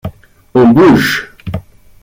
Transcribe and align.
On 0.55 0.69
bouge. 0.69 1.31